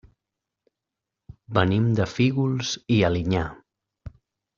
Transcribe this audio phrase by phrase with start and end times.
[1.57, 3.45] Venim de Fígols i Alinyà.